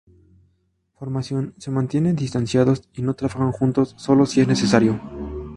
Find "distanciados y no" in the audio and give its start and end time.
2.15-3.13